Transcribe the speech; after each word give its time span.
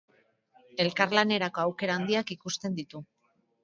Elkarlanerako 0.85 1.63
aukera 1.67 2.01
handiak 2.01 2.37
ikusten 2.41 2.83
ditu. 2.85 3.09